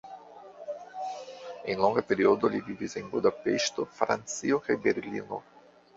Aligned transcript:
En 1.73 1.83
longa 1.85 2.05
periodo 2.11 2.51
li 2.55 2.63
vivis 2.71 2.97
en 3.03 3.11
Budapeŝto, 3.13 3.89
Francio 4.01 4.63
kaj 4.69 4.79
Berlino. 4.87 5.45